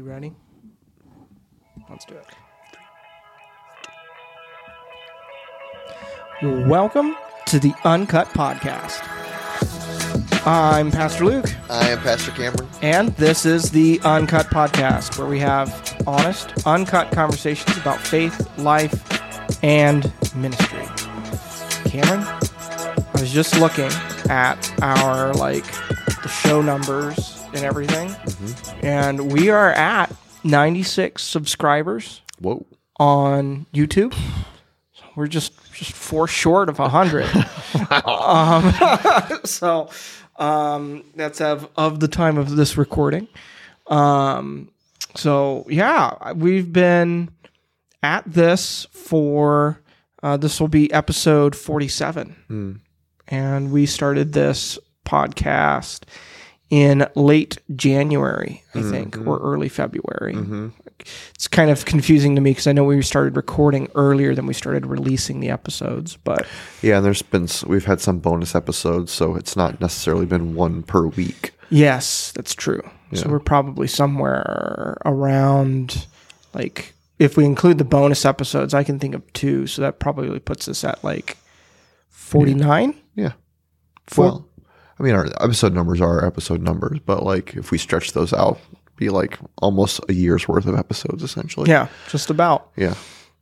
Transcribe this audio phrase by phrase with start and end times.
[0.00, 0.32] You ready?
[1.90, 2.26] Let's do it.
[6.66, 7.14] Welcome
[7.48, 9.06] to the Uncut Podcast.
[10.46, 12.66] I'm Pastor Luke, I am Pastor Cameron.
[12.80, 19.62] and this is the Uncut Podcast, where we have honest, uncut conversations about faith, life,
[19.62, 20.86] and ministry.
[21.90, 23.90] Cameron, I was just looking
[24.30, 25.66] at our like
[26.22, 28.14] the show numbers and everything,
[28.82, 30.14] and we are at
[30.44, 32.64] 96 subscribers Whoa.
[32.98, 34.14] on YouTube.
[34.92, 37.26] So we're just just four short of hundred.
[38.04, 38.72] um,
[39.44, 39.90] so
[40.38, 43.28] um, that's of of the time of this recording.
[43.86, 44.70] Um,
[45.16, 47.30] so yeah, we've been
[48.02, 49.80] at this for
[50.22, 52.80] uh, this will be episode forty seven,
[53.28, 56.04] and we started this podcast
[56.70, 59.28] in late January, I mm-hmm, think, mm-hmm.
[59.28, 60.34] or early February.
[60.34, 60.68] Mm-hmm.
[61.34, 64.54] It's kind of confusing to me because I know we started recording earlier than we
[64.54, 66.46] started releasing the episodes, but
[66.82, 70.82] Yeah, and there's been we've had some bonus episodes, so it's not necessarily been one
[70.82, 71.52] per week.
[71.70, 72.82] yes, that's true.
[73.12, 76.06] So we're probably somewhere around
[76.54, 80.38] like if we include the bonus episodes, I can think of two, so that probably
[80.38, 81.36] puts us at like
[82.10, 82.94] 49.
[83.16, 83.32] Yeah.
[84.06, 84.48] Four- Well,
[85.00, 88.60] I mean, our episode numbers are episode numbers, but like if we stretch those out,
[88.96, 91.70] be like almost a year's worth of episodes essentially.
[91.70, 92.68] Yeah, just about.
[92.76, 92.94] Yeah.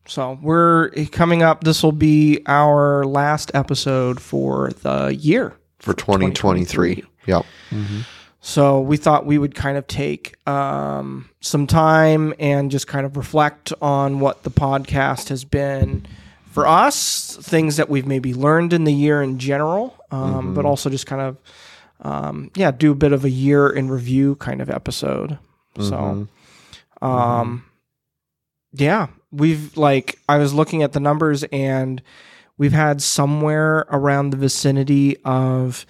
[0.07, 1.65] So we're coming up.
[1.65, 5.55] This will be our last episode for the year.
[5.81, 7.03] For 2023.
[7.27, 7.45] Yep.
[8.41, 13.17] So we thought we would kind of take um, some time and just kind of
[13.17, 16.07] reflect on what the podcast has been
[16.51, 20.91] for us, things that we've maybe learned in the year in general, um, but also
[20.91, 21.37] just kind of,
[22.01, 25.39] um, yeah, do a bit of a year in review kind of episode.
[25.79, 26.29] So,
[27.03, 27.65] um,
[28.73, 32.03] yeah, we've like, I was looking at the numbers and
[32.57, 35.87] we've had somewhere around the vicinity of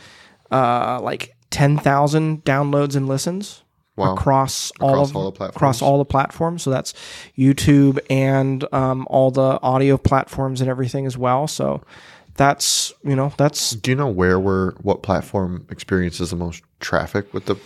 [0.50, 3.62] uh, like 10,000 downloads and listens
[3.98, 4.14] Wow.
[4.14, 5.56] across, all of all the platforms.
[5.56, 6.62] across all the platforms.
[6.62, 6.94] So that's
[7.36, 11.46] YouTube and um, all the audio platforms and everything as well.
[11.46, 11.82] So
[12.36, 17.34] that's you know that's Do you know where we're what platform experiences the most traffic
[17.34, 17.56] with the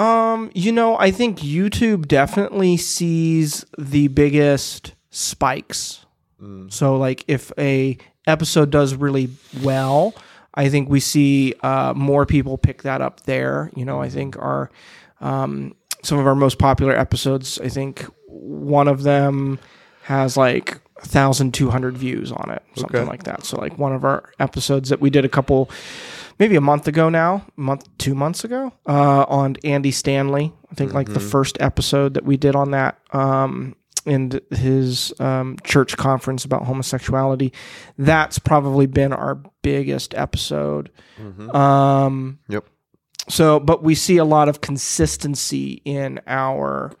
[0.00, 6.04] um you know I think YouTube definitely sees the biggest spikes.
[6.68, 9.28] So like if a episode does really
[9.62, 10.14] well,
[10.54, 13.70] I think we see uh, more people pick that up there.
[13.76, 14.70] You know, I think our
[15.20, 17.58] um, some of our most popular episodes.
[17.60, 19.58] I think one of them
[20.04, 23.08] has like thousand two hundred views on it, something Okay.
[23.10, 23.44] like that.
[23.44, 25.70] So like one of our episodes that we did a couple,
[26.38, 30.52] maybe a month ago now, month two months ago, uh, on Andy Stanley.
[30.70, 32.98] I think like the first episode that we did on that.
[33.12, 33.76] Um,
[34.06, 37.52] and his um, church conference about homosexuality.
[37.98, 40.90] That's probably been our biggest episode.
[41.52, 42.64] Um, Yep.
[43.30, 46.92] So, but we see a lot of consistency in our.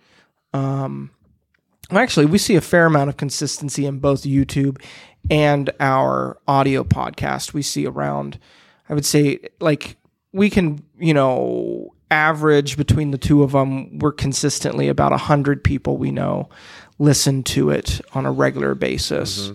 [0.52, 1.10] Um,
[1.90, 4.82] actually, we see a fair amount of consistency in both YouTube
[5.30, 7.52] and our audio podcast.
[7.52, 8.38] We see around,
[8.88, 9.96] I would say, like
[10.32, 13.98] we can, you know, average between the two of them.
[13.98, 16.48] We're consistently about a hundred people we know
[16.98, 19.52] listen to it on a regular basis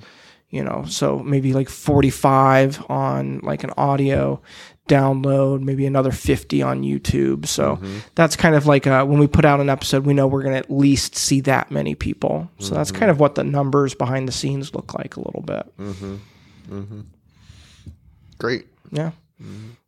[0.50, 4.42] you know so maybe like 45 on like an audio
[4.88, 7.48] download maybe another 50 on youtube.
[7.48, 8.00] So mm-hmm.
[8.16, 10.54] that's kind of like uh when we put out an episode we know we're going
[10.54, 12.50] to at least see that many people.
[12.60, 13.00] So that's mm-hmm.
[13.00, 15.78] kind of what the numbers behind the scenes look like a little bit.
[15.78, 17.02] Mm-hmm.
[18.38, 18.68] Great.
[18.92, 19.12] yeah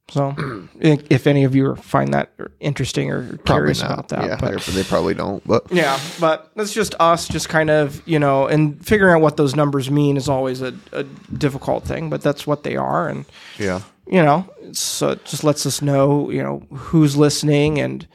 [0.09, 0.35] so
[0.79, 3.91] if any of you find that interesting or Probably curious not.
[3.91, 5.45] about that Yeah, but they probably don't.
[5.45, 9.37] But Yeah, but that's just us, just kind of, you know, and figuring out what
[9.37, 13.09] those numbers mean is always a, a difficult thing, but that's what they are.
[13.09, 13.25] And,
[13.59, 13.81] yeah.
[14.05, 18.07] you know, so it just lets us know, you know, who's listening and,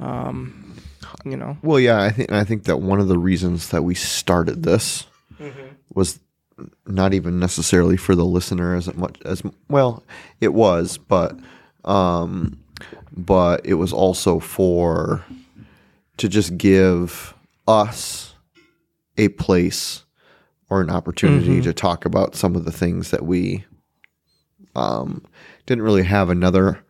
[0.00, 0.80] um,
[1.24, 3.94] you know, Well, yeah, I think I think that one of the reasons that we
[3.94, 5.06] started this
[5.92, 6.18] was
[6.86, 10.02] not even necessarily for the listener as much as well,
[10.40, 11.38] it was, but
[11.84, 12.58] um,
[13.12, 15.24] but it was also for
[16.16, 17.34] to just give
[17.68, 18.34] us
[19.18, 20.04] a place
[20.68, 23.64] or an opportunity to talk about some of the things that we
[24.74, 25.24] um,
[25.66, 26.82] didn't really have another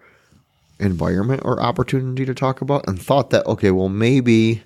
[0.79, 4.63] environment or opportunity to talk about and thought that okay well maybe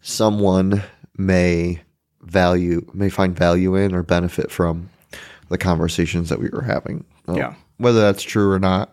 [0.00, 0.82] someone
[1.16, 1.80] may
[2.26, 4.90] value may find value in or benefit from
[5.48, 7.54] the conversations that we were having Yeah.
[7.78, 8.92] whether that's true or not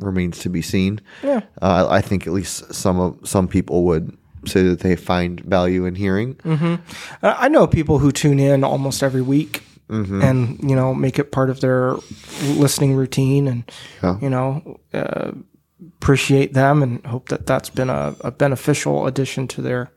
[0.00, 1.40] remains to be seen Yeah.
[1.62, 4.16] uh, i think at least some of some people would
[4.46, 6.36] say that they find value in hearing.
[6.44, 6.78] I
[7.22, 11.50] I know people who tune in almost every week and you know make it part
[11.50, 11.96] of their
[12.56, 13.64] listening routine, and
[14.02, 14.18] Yeah.
[14.20, 15.32] you know uh,
[15.98, 19.90] appreciate them and hope that that's been a, a beneficial addition to their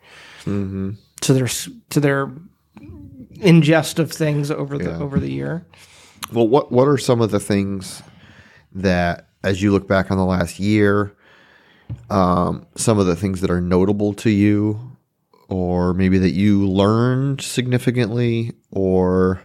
[0.46, 1.48] to their
[1.90, 2.32] to their
[3.40, 5.66] ingest of things over the over the year.
[6.32, 8.04] Well, what what are some of the things
[8.74, 11.16] that, as you look back on the last year,
[12.10, 14.98] um, some of the things that are notable to you,
[15.48, 19.42] or maybe that you learned significantly, or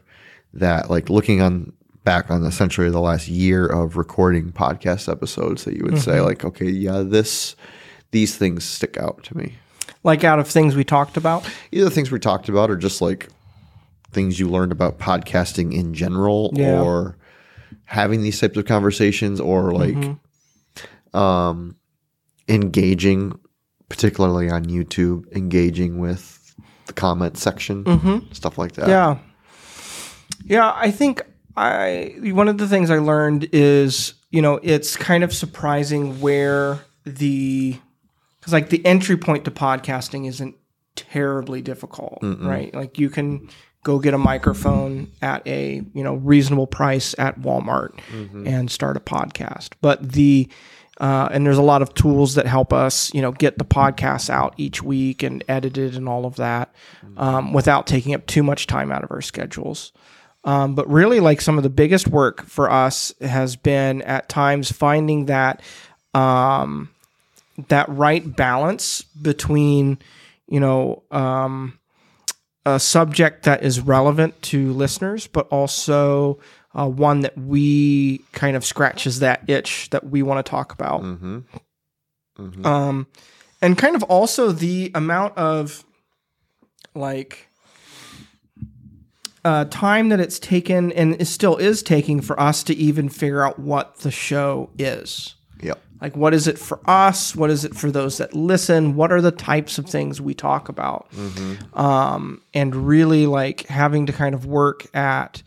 [0.53, 1.73] that, like, looking on
[2.05, 6.45] back on essentially the last year of recording podcast episodes, that you would say, like,
[6.45, 7.57] okay, yeah, this
[8.11, 9.55] these things stick out to me.
[10.03, 11.49] Like out of things we talked about.
[11.73, 13.29] Either things we talked about, or just like
[14.15, 16.81] things you learned about podcasting in general Yeah.
[16.81, 17.17] or
[17.85, 20.17] having these types of conversations or like
[21.13, 21.77] um
[22.49, 23.39] engaging
[23.89, 26.55] particularly on YouTube engaging with
[26.87, 27.85] the comment section
[28.33, 29.19] stuff like that Yeah.
[30.47, 31.23] Yeah, I think
[31.57, 36.81] I one of the things I learned is, you know, it's kind of surprising where
[37.05, 37.79] the
[38.43, 40.57] cuz like the entry point to podcasting isn't
[40.97, 42.75] terribly difficult, right?
[42.75, 43.49] Like you can
[43.85, 47.97] go get a microphone at a, you know, reasonable price at Walmart
[48.47, 49.71] and start a podcast.
[49.81, 50.49] But the
[50.99, 54.31] uh, and there's a lot of tools that help us, you know, get the podcasts
[54.31, 56.73] out each week and edit it and all of that
[57.17, 59.93] um, without taking up too much time out of our schedules.
[60.45, 64.71] Um, but really, like some of the biggest work for us has been at times
[64.71, 65.63] finding that
[66.15, 66.91] um,
[67.69, 69.99] that right balance between,
[70.47, 71.79] you know, um,
[72.67, 76.39] a subject that is relevant to listeners, but also
[76.75, 81.03] uh, one that we kind of scratches that itch that we want to talk about.
[82.67, 83.07] Um,
[83.63, 85.85] and kind of also the amount of
[86.95, 87.49] like
[89.45, 93.45] uh, time that it's taken and it still is taking for us to even figure
[93.45, 95.35] out what the show is.
[95.65, 97.35] Yep Like, what is it for us?
[97.35, 98.95] What is it for those that listen?
[98.95, 101.09] What are the types of things we talk about?
[101.73, 105.43] Um, and really, like having to kind of work at,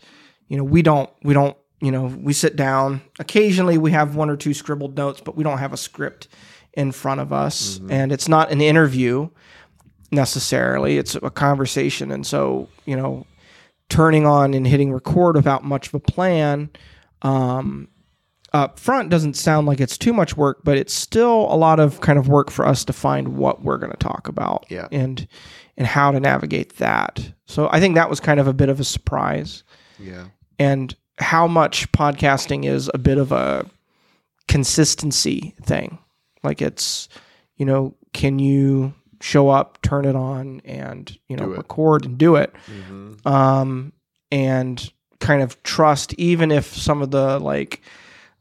[0.48, 3.02] you know, we don't, we don't, you know, we sit down.
[3.20, 6.26] Occasionally, we have one or two scribbled notes, but we don't have a script
[6.72, 9.28] in front of us, and it's not an interview
[10.10, 10.98] necessarily.
[10.98, 13.26] It's a conversation, and so you know,
[13.88, 16.70] turning on and hitting record without much of a plan
[17.22, 17.88] um,
[18.52, 22.00] up front doesn't sound like it's too much work, but it's still a lot of
[22.00, 24.88] kind of work for us to find what we're going to talk about Yeah.
[24.90, 25.26] and
[25.76, 27.32] and how to navigate that.
[27.46, 29.62] So I think that was kind of a bit of a surprise
[29.98, 30.26] yeah
[30.58, 33.66] and how much podcasting is a bit of a
[34.48, 35.98] consistency thing.
[36.42, 37.08] Like it's,
[37.56, 42.36] you know, can you show up, turn it on, and you know, record and do
[42.36, 42.54] it,
[43.26, 43.92] um,
[44.30, 47.82] and kind of trust, even if some of the like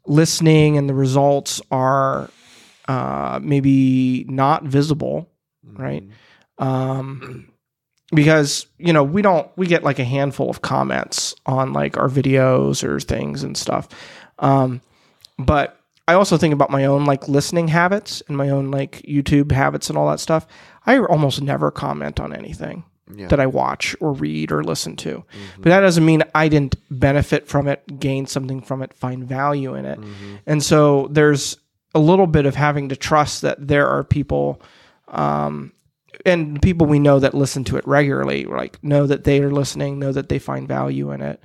[0.08, 2.30] listening and the results are
[2.88, 5.30] uh, maybe not visible,
[5.64, 6.04] right?
[6.58, 7.52] Um,
[8.12, 12.08] because you know we don't we get like a handful of comments on like our
[12.08, 13.88] videos or things and stuff.
[14.40, 14.82] Um
[15.38, 19.52] but i also think about my own like listening habits and my own like youtube
[19.52, 20.48] habits and all that stuff.
[20.86, 23.28] I almost never comment on anything Yeah.
[23.28, 25.24] that i watch or read or listen to.
[25.56, 29.76] But that doesn't mean i didn't benefit from it gain something from it find value
[29.76, 30.00] in it.
[30.46, 31.58] And so there's
[31.96, 34.62] a little bit of having to trust that there are people
[35.08, 35.72] um,
[36.26, 40.00] and people we know that listen to it regularly like know that they are listening
[40.00, 41.42] know that they find value in it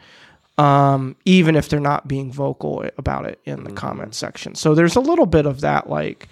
[0.58, 4.54] um, even if they're not being vocal about it in the comment section.
[4.54, 6.28] So there's a little bit of that like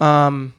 [0.00, 0.54] um,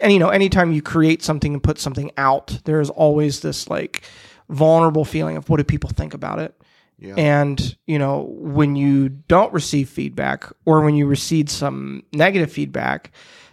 [0.00, 4.02] and you know anytime you create something and put something out there's always this like
[4.48, 6.54] vulnerable feeling of what do people think about it
[6.98, 7.14] Yeah.
[7.16, 13.10] and you know when you don't receive feedback or when you receive some negative feedback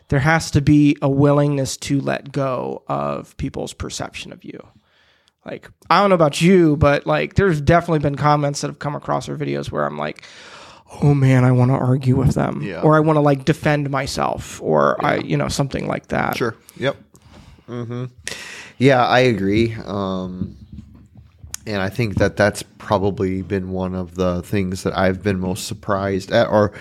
[0.10, 4.60] there has to be a willingness to let go of people's perception of you
[5.46, 8.96] like i don't know about you but like there's definitely been comments that have come
[8.96, 10.24] across our videos where i'm like
[11.02, 12.82] oh man i want to argue with them Yeah.
[12.82, 16.56] or i want to like defend myself or i you know something like that Sure.
[16.78, 16.96] Yep.
[17.68, 18.06] hmm
[18.78, 19.76] Yeah, I agree.
[19.86, 20.56] Um,
[21.68, 25.68] and I think that that's probably been one of the things that I've been most
[25.68, 26.72] surprised at, or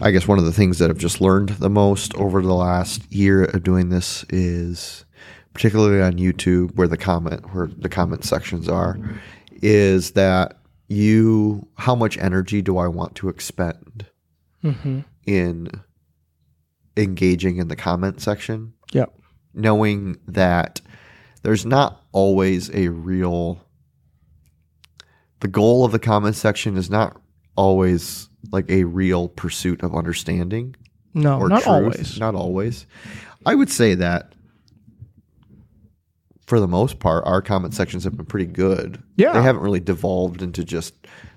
[0.00, 3.02] I guess one of the things that I've just learned the most over the last
[3.12, 5.04] year of doing this is,
[5.52, 8.98] particularly on YouTube, where the comment where the comment sections are,
[9.60, 10.56] is that
[10.92, 14.06] you how much energy do I want to expend
[14.62, 15.00] mm-hmm.
[15.26, 15.68] in
[16.96, 18.74] engaging in the comment section?
[18.92, 19.12] yep
[19.54, 20.80] knowing that
[21.42, 23.58] there's not always a real
[25.40, 27.20] the goal of the comment section is not
[27.56, 30.74] always like a real pursuit of understanding
[31.14, 31.66] No, not truth.
[31.68, 32.18] always.
[32.18, 32.86] Not always.
[33.44, 34.32] I would say that
[36.52, 39.02] for the most part, our comment sections have been pretty good.
[39.16, 39.32] Yeah.
[39.32, 40.92] They haven't really devolved into just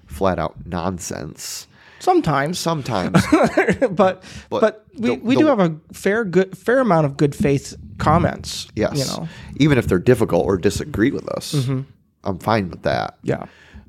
[0.07, 1.67] flat out nonsense.
[1.99, 3.23] Sometimes, Sometimes,
[3.91, 7.33] but but, we, the- we the- do have a fair good fair amount of good
[7.33, 8.67] faith comments.
[8.75, 8.97] yes.
[8.97, 11.83] you know, Even if they're difficult or disagree with us, Mm-hmm.
[12.25, 13.17] I'm fine with that.
[13.23, 13.45] yeah,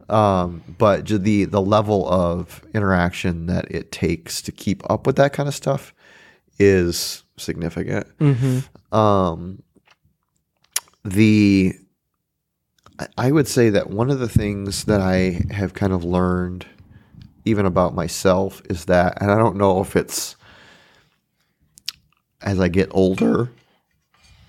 [0.09, 5.33] um, but the the level of interaction that it takes to keep up with that
[5.33, 5.92] kind of stuff
[6.61, 8.06] is significant.
[8.92, 9.62] Um,
[11.06, 11.75] the
[13.18, 16.66] I- would say that one of the things that I have kind of learned,
[17.44, 20.34] even about myself, is that, and I don't know if it's
[22.40, 23.50] as I get older,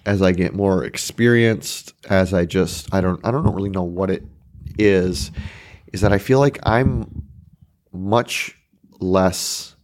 [0.06, 4.10] as I get more experienced, as I just I don't I don't really know what
[4.10, 4.24] it
[4.78, 5.32] is,
[5.92, 7.24] is that I feel like I'm
[7.92, 8.56] much
[9.00, 9.76] less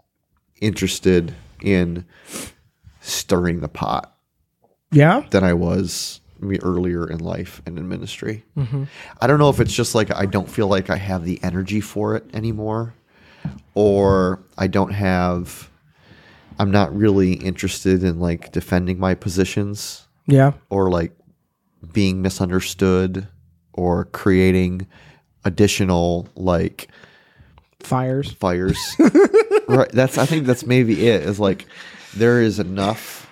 [0.61, 2.05] interested in
[3.01, 4.15] stirring the pot
[4.91, 8.43] yeah, than I was maybe earlier in life and in ministry.
[8.57, 8.83] Mm-hmm.
[9.21, 11.81] I don't know if it's just like I don't feel like I have the energy
[11.81, 12.93] for it anymore,
[13.73, 15.69] or I don't have.
[16.59, 21.11] I'm not really interested in like defending my positions yeah, or like
[21.91, 23.27] being misunderstood
[23.73, 24.87] or creating
[25.45, 26.87] additional like
[27.79, 28.31] fires.
[28.31, 28.95] fires.
[29.67, 29.91] right.
[29.91, 31.23] That's I think that's maybe it.
[31.23, 31.65] Is like
[32.15, 33.29] there is enough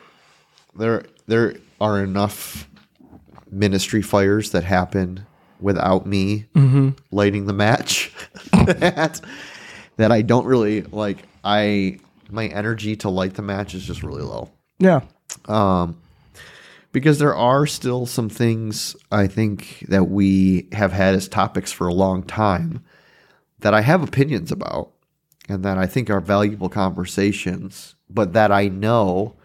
[0.76, 2.68] there there are enough
[3.52, 5.26] ministry fires that happen
[5.60, 6.90] without me mm-hmm.
[7.12, 8.12] lighting the match
[8.52, 9.22] that
[9.98, 14.24] that I don't really like I my energy to light the match is just really
[14.24, 14.50] low.
[14.80, 15.02] Yeah,
[15.46, 16.02] um,
[16.92, 21.88] because there are still some things I think that we have had as topics for
[21.88, 22.84] a long time
[23.60, 24.92] that I have opinions about
[25.48, 29.36] and that I think are valuable conversations, but that I know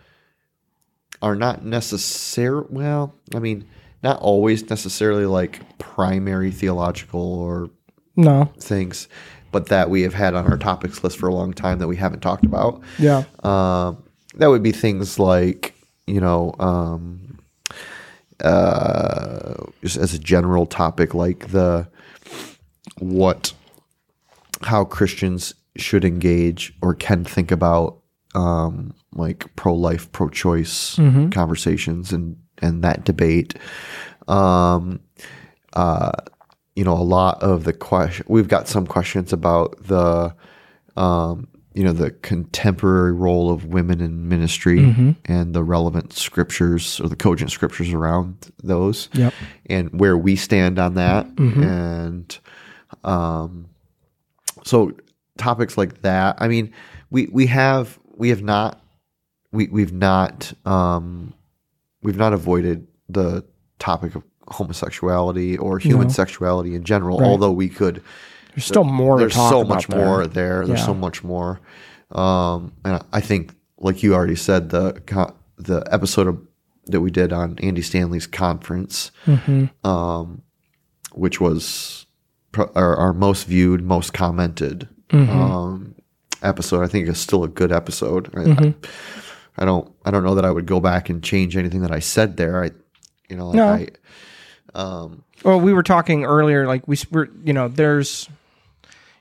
[1.23, 3.67] are not necessarily, well, I mean,
[4.07, 7.69] not always necessarily like primary theological or
[8.15, 9.09] no, things,
[9.51, 11.97] but that we have had on our topics list for a long time that we
[11.97, 12.81] haven't talked about.
[12.99, 14.03] yeah, Um,
[14.37, 15.75] that would be things like,
[16.07, 17.39] you know, um,
[18.45, 21.89] uh, just as a general topic, like the
[22.99, 23.53] what,
[24.63, 27.99] how Christians should engage or can think about,
[28.37, 30.97] um, like pro life, pro choice
[31.31, 33.55] conversations and and that debate.
[34.29, 35.01] Um,
[35.73, 36.13] uh,
[36.75, 40.35] you know, a lot of the question we've got some questions about the
[40.97, 44.79] um, you know, the contemporary role of women in ministry
[45.27, 49.35] and the relevant scriptures or the cogent scriptures around those Yep.
[49.67, 51.27] and where we stand on that.
[51.63, 52.39] And
[53.05, 53.67] um,
[54.65, 54.93] so
[55.37, 56.73] topics like that, I mean,
[57.11, 58.81] we, we have, we have not,
[59.53, 61.33] we, we've not, um,
[62.03, 63.45] we've not avoided the
[63.79, 66.13] topic of homosexuality or human No.
[66.13, 67.27] sexuality in general, Right.
[67.29, 68.03] although we could,
[68.55, 69.19] there's still more.
[69.19, 70.05] there's to talk so much there.
[70.05, 70.67] more there.
[70.67, 70.87] There's Yeah.
[70.87, 71.61] so much more.
[72.11, 75.01] Um, and I think, like you already said, the
[75.59, 76.39] the episode of,
[76.87, 79.87] that we did on Andy Stanley's conference, Mm-hmm.
[79.87, 80.43] um,
[81.13, 82.07] which was
[82.57, 85.31] our, our most viewed, most commented Mm-hmm.
[85.31, 85.95] um,
[86.47, 86.83] episode.
[86.83, 88.29] I think it's still a good episode.
[88.35, 88.85] I, Mm-hmm.
[89.59, 89.91] I, I don't.
[90.05, 92.63] I don't know that I would go back and change anything that I said there.
[92.63, 92.71] I,
[93.29, 93.73] you know, like No.
[94.75, 98.29] I, um, Well, we were talking earlier, like we were, you know, there's,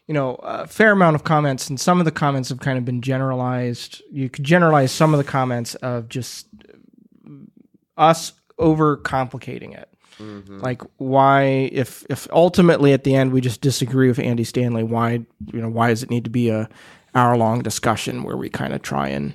[0.07, 2.83] you know, a fair amount of comments, and some of the comments have kind of
[2.83, 4.03] been generalized.
[4.11, 6.47] You could generalize some of the comments of just
[7.97, 9.89] us over complicating it.
[10.61, 15.25] Like why, if if ultimately at the end we just disagree with Andy Stanley, why
[15.51, 16.69] you know why does it need to be a
[17.15, 19.33] hour long discussion where we kind of try and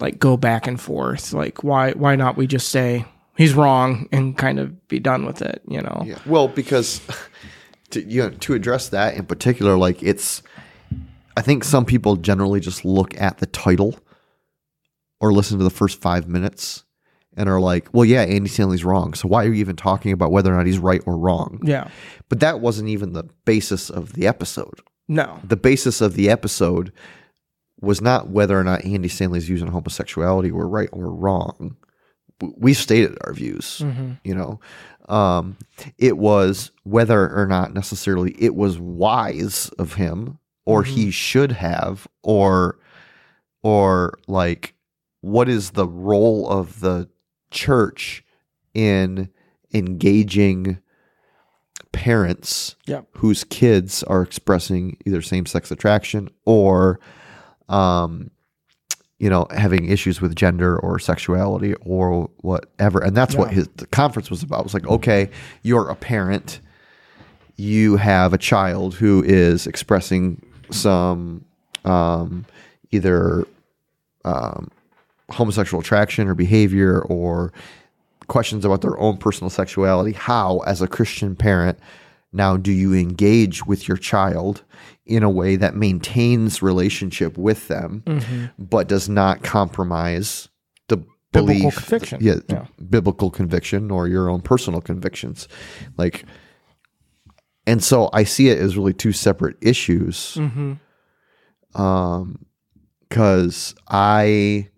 [0.00, 1.32] like go back and forth?
[1.32, 3.04] Like why why not we just say
[3.36, 5.62] he's wrong and kind of be done with it?
[5.68, 6.02] You know?
[6.04, 6.18] Yeah.
[6.26, 7.00] Well, because
[7.90, 10.42] to you know, to address that in particular, like it's,
[11.36, 13.98] I think some people generally just look at the title
[15.20, 16.84] or listen to the first five minutes
[17.36, 19.14] and are like, "Well, yeah, Andy Stanley's wrong.
[19.14, 21.88] So why are you even talking about whether or not he's right or wrong?" Yeah.
[22.28, 24.80] But that wasn't even the basis of the episode.
[25.08, 25.40] No.
[25.44, 26.92] The basis of the episode
[27.80, 31.76] was not whether or not Andy Stanley's views on homosexuality were right or wrong.
[32.40, 33.82] W- We stated our views,
[34.24, 34.60] you know.
[35.08, 35.58] Um,
[35.98, 42.08] it was whether or not necessarily it was wise of him or he should have
[42.22, 42.78] or
[43.62, 44.74] or like
[45.20, 47.08] what is the role of the
[47.50, 48.24] church
[48.72, 49.28] in
[49.74, 50.78] engaging
[51.94, 53.02] parents Yeah.
[53.12, 57.00] whose kids are expressing either same-sex attraction or
[57.68, 58.30] um
[59.18, 62.98] you know having issues with gender or sexuality or whatever.
[63.02, 64.60] And that's what his the conference was about.
[64.60, 65.30] It was like okay
[65.62, 66.60] you're a parent.
[67.56, 71.44] You have a child who is expressing some
[71.84, 72.44] um
[72.90, 73.46] either
[74.24, 74.68] um
[75.30, 77.52] homosexual attraction or behavior or
[78.28, 81.78] questions about their own personal sexuality how as a christian parent
[82.32, 84.62] now do you engage with your child
[85.06, 88.02] in a way that maintains relationship with them
[88.58, 90.48] but does not compromise
[90.88, 90.96] the
[91.32, 92.18] Biblical belief conviction.
[92.22, 92.66] yeah, Yeah.
[92.88, 95.46] biblical conviction or your own personal convictions
[95.98, 96.24] like
[97.66, 101.80] and so i see it as really two separate issues Mm-hmm.
[101.80, 102.44] um
[103.08, 104.68] because i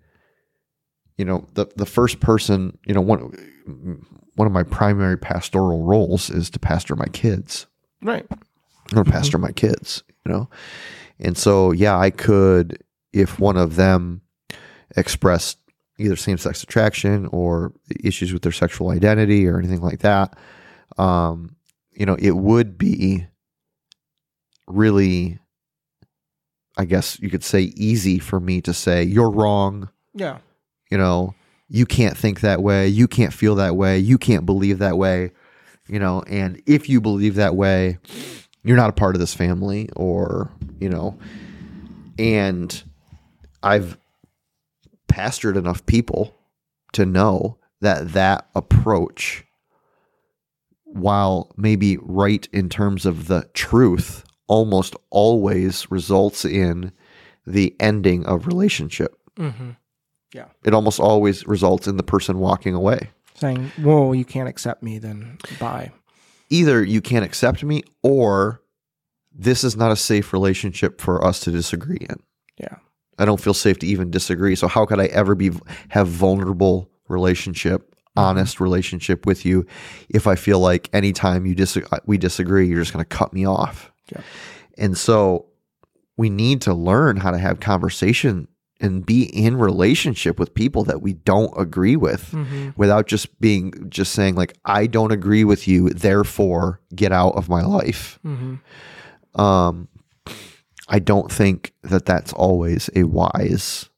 [1.18, 3.20] you know the the first person you know one
[4.36, 7.66] one of my primary pastoral roles is to pastor my kids
[8.02, 8.26] Right.
[8.90, 10.48] to pastor my kids you know
[11.18, 12.82] and so yeah i could
[13.12, 14.20] if one of them
[14.96, 15.58] expressed
[15.98, 17.72] either same-sex attraction or
[18.04, 20.36] issues with their sexual identity or anything like that
[20.98, 21.56] um
[21.92, 23.26] you know it would be
[24.68, 25.38] really
[26.76, 30.38] i guess you could say easy for me to say you're wrong Yeah.
[30.90, 31.34] You know
[31.68, 35.32] you can't think that way you can't feel that way you can't believe that way
[35.88, 37.98] you know and if you believe that way
[38.62, 40.50] you're not a part of this family or
[40.80, 41.18] you know
[42.18, 42.82] and
[43.62, 43.98] i've
[45.08, 46.34] pastored enough people
[46.92, 49.44] to know that that approach
[50.84, 56.92] while maybe right in terms of the truth almost always results in
[57.46, 59.72] the ending of relationship Mm-hmm.
[60.64, 63.10] It almost always results in the person walking away.
[63.34, 65.92] Saying, "Whoa, you can't accept me," then bye.
[66.50, 68.62] Either you can't accept me or
[69.32, 72.22] this is not a safe relationship for us to disagree in.
[72.56, 72.76] Yeah.
[73.18, 74.56] I don't feel safe to even disagree.
[74.56, 75.50] So how could I ever be
[75.88, 78.20] have vulnerable relationship, mm-hmm.
[78.20, 79.66] honest relationship with you
[80.08, 83.32] if I feel like anytime you dis- uh, we disagree, you're just going to cut
[83.32, 83.92] me off.
[84.10, 84.22] Yeah.
[84.78, 85.46] And so
[86.16, 88.48] we need to learn how to have conversation
[88.80, 92.70] and be in relationship with people that we don't agree with Mm-hmm.
[92.76, 97.48] without just being just saying like I don't agree with you, therefore get out of
[97.48, 98.18] my life.
[98.24, 99.40] Mm-hmm.
[99.40, 99.88] Um,
[100.88, 103.88] I don't think that that's always a wise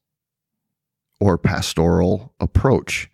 [1.21, 3.11] or pastoral approach.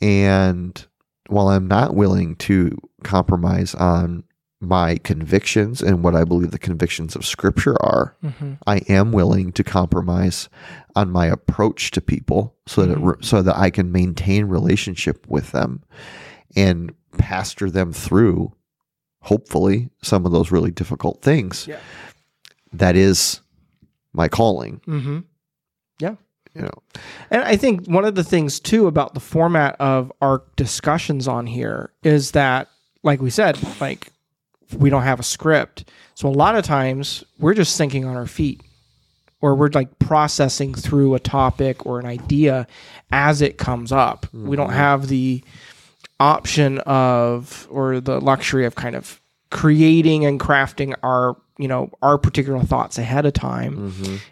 [0.00, 0.84] And
[1.28, 4.24] while I'm not willing to compromise on
[4.62, 8.52] my convictions and what I believe the convictions of Scripture are, Mm-hmm.
[8.66, 10.48] I am willing to compromise
[10.94, 13.24] on my approach to people so that Mhm.
[13.24, 15.82] so that I can maintain relationship with them
[16.54, 18.52] and pastor them through
[19.22, 21.66] hopefully some of those really difficult things.
[21.66, 21.78] Yeah.
[22.72, 23.40] That is
[24.12, 25.18] my calling, Mm-hmm.
[25.98, 26.14] Yeah.
[26.54, 26.82] You know.
[27.30, 31.46] And I think one of the things too about the format of our discussions on
[31.46, 32.68] here is that,
[33.02, 34.11] like we said, like
[34.74, 35.88] we don't have a script.
[36.14, 38.60] So a lot of times we're just thinking on our feet
[39.40, 42.66] or we're like processing through a topic or an idea
[43.10, 44.26] as it comes up.
[44.32, 45.42] We don't have the
[46.20, 52.16] option of or the luxury of kind of creating and crafting our you know our
[52.16, 53.74] particular thoughts ahead of time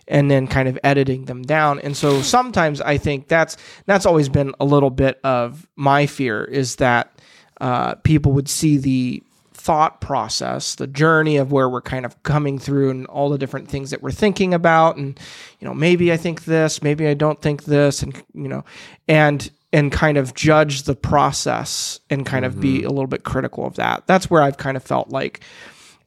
[0.08, 4.28] and then kind of editing them down and so sometimes i think that's that's always
[4.30, 7.12] been a little bit of my fear is that
[7.60, 9.22] uh, people would see the
[9.60, 13.68] thought process the journey of where we're kind of coming through and all the different
[13.68, 15.20] things that we're thinking about and
[15.58, 18.64] you know maybe i think this maybe i don't think this and you know
[19.06, 22.86] and and kind of judge the process and kind of be mm-hmm.
[22.86, 25.40] a little bit critical of that that's where i've kind of felt like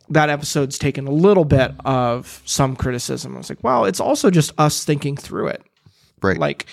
[0.10, 3.36] that episode's taken a little bit of some criticism.
[3.36, 5.64] I was like, well, it's also just us thinking through it.
[6.22, 6.38] Right.
[6.38, 6.66] Like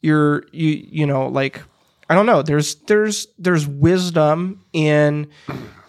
[0.00, 1.62] you're you you know, like
[2.08, 5.30] I don't know, there's there's there's wisdom in,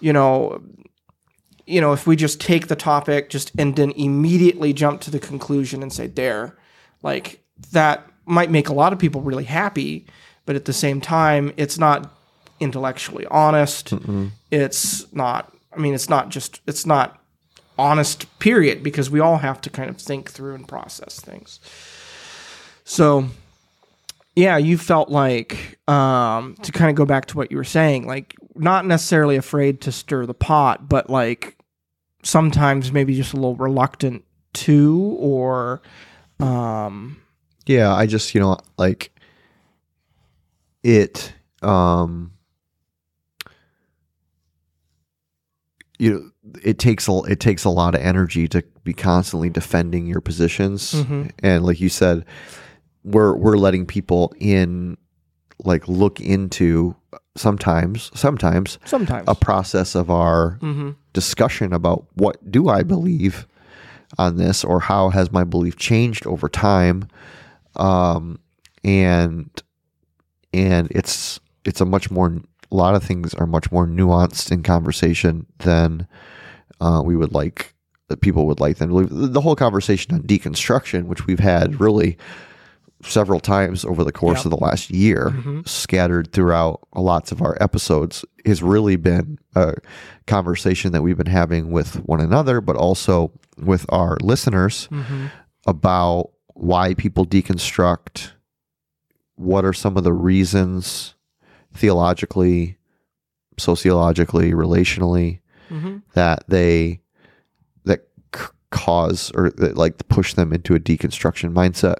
[0.03, 0.61] you know,
[1.65, 5.19] you know, if we just take the topic just and then immediately jump to the
[5.19, 6.57] conclusion and say there,
[7.01, 10.05] like that might make a lot of people really happy,
[10.45, 12.13] but at the same time, it's not
[12.59, 13.93] intellectually honest.
[14.51, 17.21] It's not I mean, it's not just it's not
[17.79, 21.61] honest period because we all have to kind of think through and process things.
[22.83, 23.29] So
[24.35, 28.05] yeah, you felt like um to kind of go back to what you were saying,
[28.05, 31.57] like not necessarily afraid to stir the pot, but like
[32.23, 35.81] sometimes maybe just a little reluctant to or
[36.39, 37.17] um
[37.65, 39.11] Yeah, I just, you know, like
[40.83, 42.31] it um
[45.99, 46.29] you know
[46.63, 50.93] it takes a it takes a lot of energy to be constantly defending your positions
[50.93, 51.31] Mhm.
[51.39, 52.25] and like you said
[53.03, 54.97] we're we're letting people in
[55.63, 56.95] like look into
[57.35, 59.25] sometimes sometimes Sometimes.
[59.27, 60.91] a process of our mm-hmm.
[61.13, 63.47] discussion about what do I believe
[64.17, 67.07] on this or how has my belief changed over time
[67.75, 68.39] um
[68.83, 69.49] and
[70.53, 72.27] and it's it's a much more
[72.71, 76.07] a lot of things are much more nuanced in conversation than
[76.81, 77.73] uh, we would like
[78.09, 79.33] that people would like them to believe.
[79.33, 82.17] the whole conversation on deconstruction which we've had really
[83.03, 84.45] several times over the course Yep.
[84.45, 85.67] of the last year Mhm.
[85.67, 89.73] scattered throughout lots of our episodes has really been a
[90.27, 95.25] conversation that we've been having with one another but also with our listeners Mm-hmm.
[95.67, 98.31] about why people deconstruct
[99.35, 101.15] what are some of the reasons
[101.73, 102.77] theologically
[103.57, 105.39] sociologically relationally
[105.71, 105.97] Mm-hmm.
[106.13, 106.99] that they
[107.85, 108.01] that
[108.35, 111.95] c- cause or that like push them into a deconstruction mindset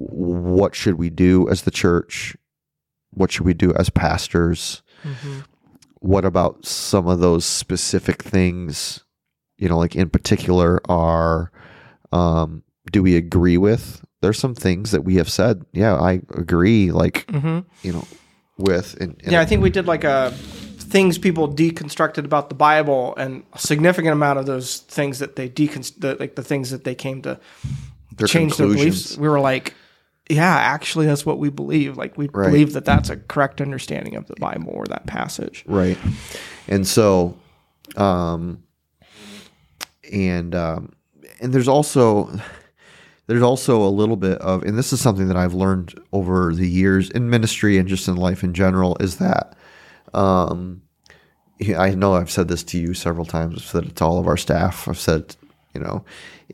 [0.00, 2.36] what should we do as the church
[3.10, 5.40] what should we do as pastors Mm-hmm.
[6.00, 9.04] what about some of those specific things
[9.58, 11.52] you know like in particular are
[12.12, 16.90] um do we agree with there's some things that we have said yeah i agree
[16.90, 17.60] like Mm-hmm.
[17.86, 18.04] you know
[18.56, 22.54] with and, and Yeah, I think we did like a things people deconstructed about the
[22.56, 26.70] Bible, and a significant amount of those things that they deconst, the, like the things
[26.70, 27.38] that they came to
[28.16, 29.16] their change their beliefs.
[29.16, 29.74] We were like,
[30.28, 31.96] yeah, actually, that's what we believe.
[31.96, 32.50] Like we Right.
[32.50, 35.64] believe that that's a correct understanding of the Bible or that passage.
[35.66, 35.98] right
[36.68, 37.34] and so
[37.96, 38.62] um
[40.12, 40.92] and um
[41.40, 42.30] and there's also
[43.26, 46.68] there's also a little bit of and this is something that I've learned over the
[46.68, 49.56] years in ministry and just in life in general is that
[50.14, 50.82] um
[51.76, 54.26] I know I've said this to you several times I've said it to all of
[54.26, 55.36] our staff I've said
[55.74, 56.04] you know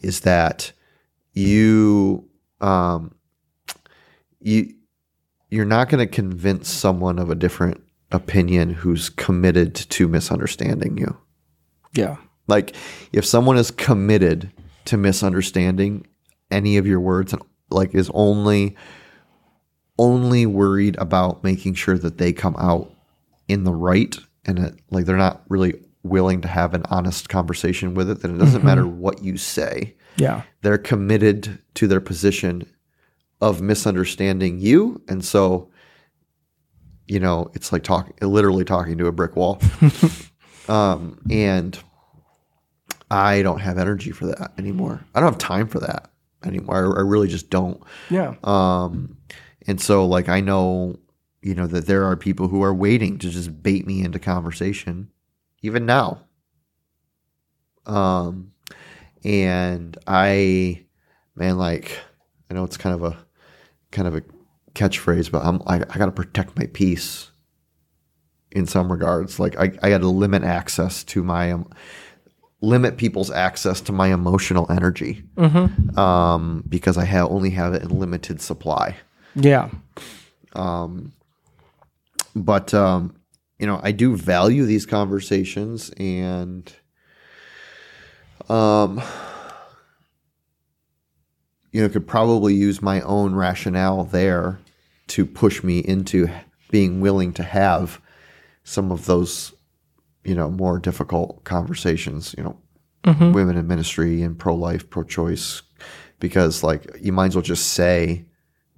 [0.03, 0.73] is that
[1.33, 2.29] you
[2.61, 3.15] um
[4.45, 4.75] you
[5.51, 11.17] you're not going to convince someone of a different opinion who's committed to misunderstanding you.
[11.93, 12.17] Yeah.
[12.47, 12.77] Like
[13.13, 14.53] if someone is committed
[14.87, 16.07] to misunderstanding
[16.51, 18.77] any of your words and like is only
[19.99, 22.93] only worried about making sure that they come out
[23.49, 27.95] in the right and it, like they're not really willing to have an honest conversation
[27.95, 28.67] with it then it doesn't mm-hmm.
[28.67, 30.43] matter what you say Yeah.
[30.63, 32.67] they're committed to their position
[33.45, 35.03] of misunderstanding you.
[35.09, 35.71] And so
[37.07, 39.61] you know it's like talking literally talking to a brick wall.
[40.67, 41.79] Um, and
[43.11, 45.05] i don't have energy for that anymore.
[45.15, 46.11] I don't have time for that
[46.43, 46.77] anymore.
[46.77, 47.83] I, I really just don't.
[48.09, 48.35] Yeah.
[48.43, 49.19] um,
[49.67, 50.99] and so like i know
[51.43, 55.11] you know that there are people who are waiting to just bait me into conversation
[55.61, 56.23] even now.
[57.85, 58.53] Um
[59.23, 60.83] and i
[61.35, 61.99] man like
[62.51, 63.19] i know it's kind of a
[63.95, 64.23] kind of a
[64.75, 67.31] catchphrase but i'm i, I got to protect my peace
[68.53, 71.71] in some regards like i, I got to limit access to my um,
[72.61, 75.99] limit people's access to my emotional energy Mm-hmm.
[75.99, 78.97] um, because i have only have it in limited supply
[79.37, 79.69] Yeah.
[80.55, 81.13] Um,
[82.37, 83.17] but um,
[83.59, 86.73] you know, I do value these conversations, and
[88.49, 89.01] um,
[91.75, 94.61] you know, could probably use my own rationale there
[95.09, 96.31] to push me into
[96.71, 98.01] being willing to have
[98.63, 99.53] some of those,
[100.23, 102.33] you know, more difficult conversations.
[102.39, 102.57] You know,
[103.03, 103.33] mm-hmm.
[103.33, 105.63] women in ministry and pro life, pro choice,
[106.21, 108.25] because like you might as well just say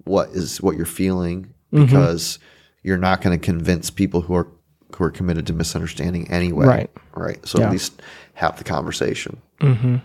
[0.05, 1.85] what is what you're feeling mm-hmm.
[1.85, 2.39] because
[2.81, 4.47] you're not going to convince people who are
[4.95, 6.65] who are committed to misunderstanding anyway.
[6.65, 6.91] Right.
[7.15, 7.47] Right.
[7.47, 7.67] So Yeah.
[7.67, 8.01] at least
[8.33, 9.39] have the conversation.
[9.61, 9.97] Mm-hmm.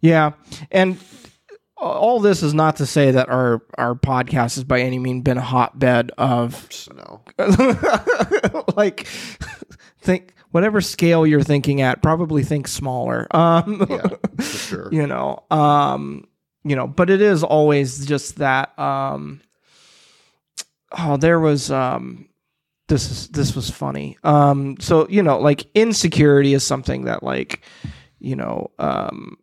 [0.00, 0.32] Yeah,
[0.70, 0.96] and
[1.80, 5.38] all this is not to say that our our podcast has by any means been
[5.38, 7.22] a hotbed of no.
[8.76, 9.06] like
[10.00, 14.88] think whatever scale you're thinking at probably think smaller um Yeah, for sure.
[14.92, 16.24] you know um
[16.64, 19.40] you know but it is always just that um
[20.98, 22.28] oh there was um
[22.88, 27.60] this is this was funny um so you know like insecurity is something that like
[28.18, 29.36] you know um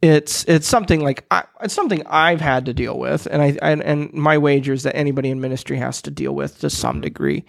[0.00, 3.82] it's it's something like I, it's something I've had to deal with, and I and,
[3.82, 7.44] and my wagers that anybody in ministry has to deal with to some degree.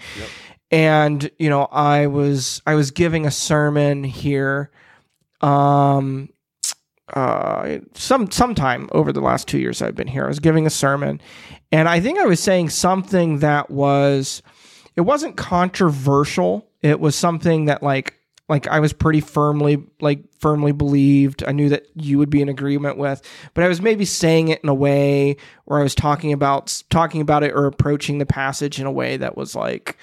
[0.71, 4.71] And you know, I was I was giving a sermon here,
[5.41, 6.29] um,
[7.13, 10.25] uh, some sometime over the last two years I've been here.
[10.25, 11.21] I was giving a sermon,
[11.71, 14.41] and I think I was saying something that was
[14.95, 16.67] it wasn't controversial.
[16.81, 18.18] It was something that like
[18.49, 21.43] like I was pretty firmly like firmly believed.
[21.47, 23.21] I knew that you would be in agreement with,
[23.53, 27.21] but I was maybe saying it in a way where I was talking about talking
[27.21, 29.97] about it or approaching the passage in a way that was like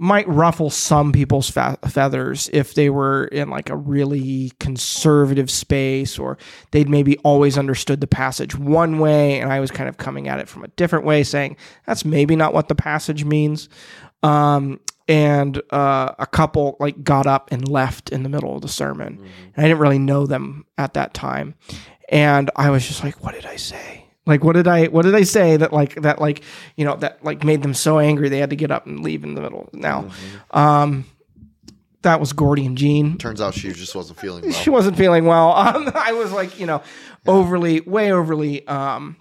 [0.00, 6.38] might ruffle some people's feathers if they were in like a really conservative space or
[6.70, 10.38] they'd maybe always understood the passage one way and I was kind of coming at
[10.38, 13.68] it from a different way saying that's maybe not what the passage means
[14.22, 18.68] um, and uh, a couple like got up and left in the middle of the
[18.68, 19.26] sermon mm-hmm.
[19.56, 21.54] and I didn't really know them at that time
[22.08, 25.14] and I was just like what did I say like what did I what did
[25.14, 26.42] I say that like that like
[26.76, 29.24] you know that like made them so angry they had to get up and leave
[29.24, 29.70] in the middle.
[29.72, 30.58] Now, mm-hmm.
[30.58, 31.04] um,
[32.02, 33.16] that was Gordy and Jean.
[33.16, 34.52] Turns out she just wasn't feeling well.
[34.52, 35.52] She wasn't feeling well.
[35.68, 36.82] Um, I was like you know
[37.24, 37.32] yeah.
[37.32, 39.16] overly way overly um,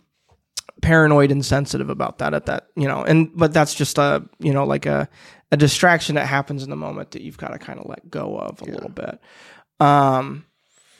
[0.81, 4.51] paranoid and sensitive about that at that you know and but that's just a you
[4.51, 5.07] know like a
[5.51, 8.37] a distraction that happens in the moment that you've got to kind of let go
[8.37, 8.73] of a yeah.
[8.73, 9.19] little bit.
[9.79, 10.45] Um,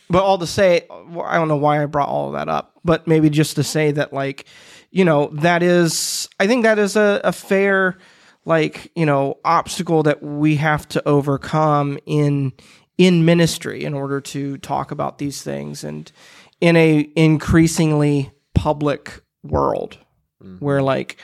[0.10, 3.08] but all to say, I don't know why I brought all of that up, but
[3.08, 4.46] maybe just to say that, like,
[4.90, 7.98] you know, that is, I think that is a, a fair,
[8.46, 12.54] like, you know, obstacle that we have to overcome in
[12.98, 16.12] in ministry in order to talk about these things and
[16.60, 19.98] in a increasingly public world
[20.44, 20.58] mm-hmm.
[20.58, 21.18] where like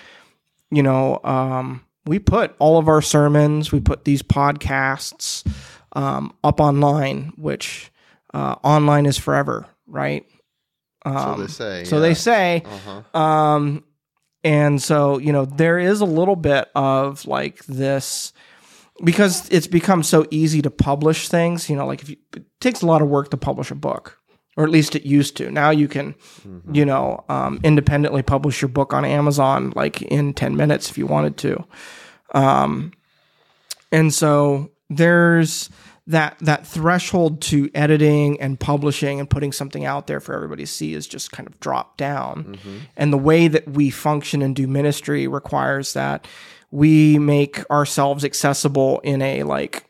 [0.70, 5.46] you know um, we put all of our sermons we put these podcasts
[5.94, 7.92] um, up online which
[8.34, 10.26] uh, online is forever, right?
[11.06, 11.84] Um, so they say.
[11.86, 12.02] So yeah.
[12.02, 12.63] they say.
[12.66, 13.20] Uh-huh.
[13.20, 13.84] Um,
[14.44, 18.34] and so you know there is a little bit of like this
[19.04, 21.70] because it's become so easy to publish things.
[21.70, 24.20] You know, like if you, it takes a lot of work to publish a book,
[24.56, 25.52] or at least it used to.
[25.52, 26.76] Now you can, mm-hmm.
[26.76, 31.08] you know, um, independently publish your book on Amazon like in ten minutes if you
[31.08, 31.66] wanted to.
[32.34, 32.92] Um,
[33.92, 35.70] and so there's
[36.06, 40.72] that that threshold to editing and publishing and putting something out there for everybody to
[40.72, 42.44] see is just kind of dropped down.
[42.44, 42.78] Mm-hmm.
[42.98, 46.28] And the way that we function and do ministry requires that
[46.72, 49.86] we make ourselves accessible in a like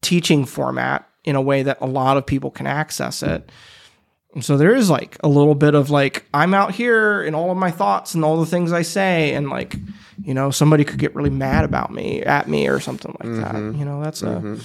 [0.00, 3.50] teaching format in a way that a lot of people can access it.
[4.36, 7.50] And so there is like a little bit of like I'm out here and all
[7.50, 9.76] of my thoughts and all the things I say and like
[10.22, 13.70] you know somebody could get really mad about me at me or something like mm-hmm.
[13.72, 13.78] that.
[13.78, 14.60] You know that's mm-hmm.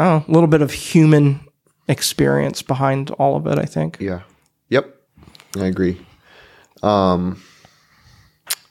[0.00, 1.40] a a little bit of human
[1.88, 3.58] experience behind all of it.
[3.58, 3.98] I think.
[3.98, 4.20] Yeah.
[4.68, 4.94] Yep.
[5.56, 6.00] I agree.
[6.84, 7.42] Um,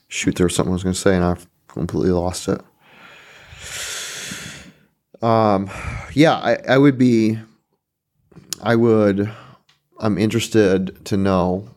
[0.08, 2.62] shoot, there was something I was going to say, and I've completely lost it.
[5.22, 5.70] Um,
[6.14, 7.40] yeah, I, I would be.
[8.62, 9.30] I would.
[10.04, 11.68] I'm interested to know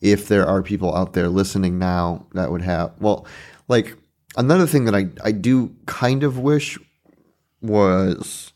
[0.00, 3.26] if there are people out there listening now that would have well,
[3.68, 3.96] like
[4.36, 6.78] another thing that I I do kind of wish
[7.60, 8.52] was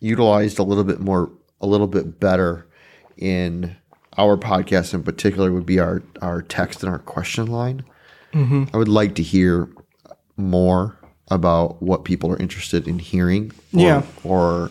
[0.00, 2.66] utilized a little bit more, a little bit better
[3.16, 3.76] in
[4.16, 7.84] our podcast in particular would be our, our text and our question line.
[8.32, 8.64] Mm-hmm.
[8.74, 9.68] I would like to hear
[10.36, 10.98] more
[11.28, 13.52] about what people are interested in hearing.
[13.72, 14.02] Or, yeah.
[14.24, 14.70] Or,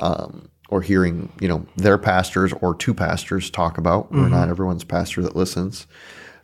[0.00, 4.06] um, or hearing, you know, their pastors or two pastors talk about.
[4.06, 4.22] Mm-hmm.
[4.22, 5.86] We're not everyone's pastor that listens.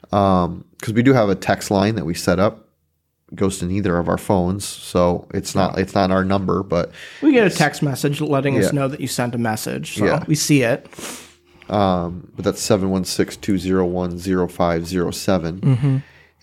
[0.03, 2.69] Because um, we do have a text line that we set up
[3.35, 7.33] goes to neither of our phones, so it's not it's not our number, but we
[7.33, 10.23] get a text message letting us know that you sent a message, so Yeah.
[10.29, 10.87] we see it.
[11.69, 15.61] um, but that's 716-201-0507.
[15.61, 15.97] Mm-hmm.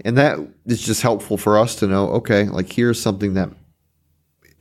[0.03, 3.49] And that is just helpful for us to know, okay, like here's something that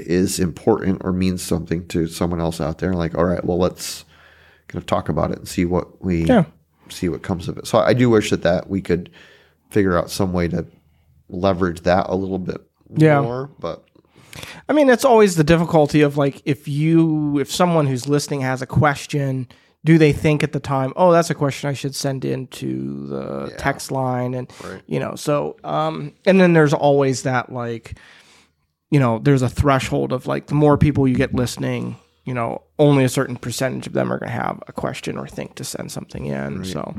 [0.07, 2.95] is important or means something to someone else out there.
[2.95, 4.05] Like, all right, well, let's
[4.69, 6.45] kind of talk about it and see what we Yeah.
[6.89, 7.67] see what comes of it.
[7.67, 9.11] So I do wish that that we could
[9.71, 10.67] figure out some way to
[11.29, 12.61] leverage that a little bit
[12.97, 13.21] yeah.
[13.21, 13.51] more.
[13.59, 13.85] But
[14.69, 18.63] I mean, it's always the difficulty of like if you if someone who's listening has
[18.63, 19.49] a question,
[19.85, 23.07] do they think at the time, oh, that's a question I should send in to
[23.07, 23.57] the yeah.
[23.57, 24.83] text line, and right.
[24.87, 27.99] you know, so um, and then there's always that like,
[28.91, 32.63] you know, there's a threshold of like the more people you get listening, you know,
[32.79, 35.65] only a certain percentage of them are going to have a question or think to
[35.65, 36.59] send something in.
[36.59, 36.67] Right.
[36.67, 36.95] So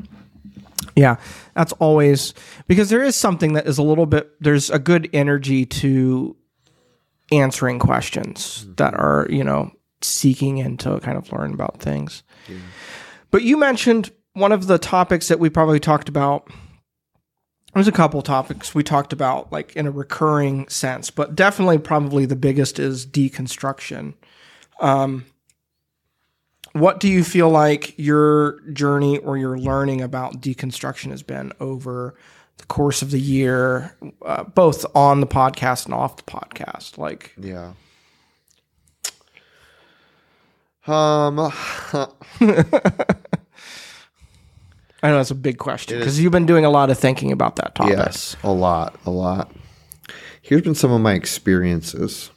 [0.95, 1.17] yeah,
[1.53, 2.33] that's always
[2.67, 6.35] because there is something that is a little bit, there's a good energy to
[7.31, 8.75] answering questions mm-hmm.
[8.75, 12.23] that are, you know, seeking in to kind of learn about things.
[12.47, 12.57] Yeah.
[13.29, 16.49] But you mentioned one of the topics that we probably talked about.
[17.73, 22.25] There's a couple topics we talked about, like in a recurring sense, but definitely, probably
[22.25, 24.15] the biggest is deconstruction.
[24.81, 25.25] Um,
[26.73, 32.15] what do you feel like your journey or your learning about deconstruction has been over
[32.57, 36.97] the course of the year, uh, both on the podcast and off the podcast?
[36.97, 37.73] Like, Yeah.
[40.87, 41.53] Um,
[45.03, 47.55] I know that's a big question because you've been doing a lot of thinking about
[47.57, 47.97] that topic.
[47.97, 49.51] yes, a lot, a lot.
[50.41, 52.31] Here's been some of my experiences.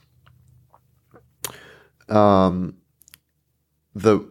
[2.09, 2.77] Um,
[3.95, 4.29] the